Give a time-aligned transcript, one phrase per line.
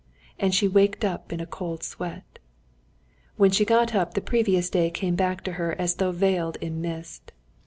[0.39, 2.39] And she waked up in a cold sweat.
[3.37, 6.81] When she got up, the previous day came back to her as though veiled in
[6.81, 7.31] mist.